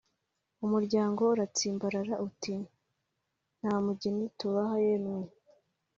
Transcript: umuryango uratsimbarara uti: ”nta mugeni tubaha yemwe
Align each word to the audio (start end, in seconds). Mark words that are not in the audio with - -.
umuryango 0.65 1.21
uratsimbarara 1.33 2.15
uti: 2.27 2.55
”nta 3.59 3.73
mugeni 3.85 4.23
tubaha 4.37 4.75
yemwe 4.85 5.21